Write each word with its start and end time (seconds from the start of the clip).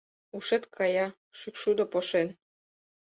Ушет 0.37 0.63
кая, 0.75 1.07
шӱкшудо 1.39 1.83
пошен. 1.91 2.27